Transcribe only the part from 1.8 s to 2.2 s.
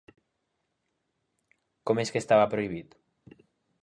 Com és